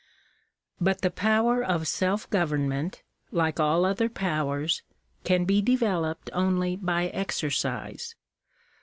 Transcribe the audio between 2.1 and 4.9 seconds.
government, like all other powers,